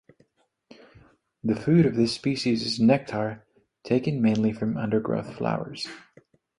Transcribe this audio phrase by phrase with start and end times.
[1.43, 3.45] The food of this species is nectar,
[3.83, 5.87] taken mainly from undergrowth flowers.